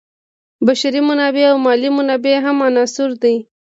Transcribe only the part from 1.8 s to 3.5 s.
منابع هم عناصر دي.